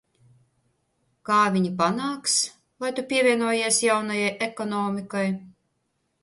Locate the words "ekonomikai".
4.49-5.25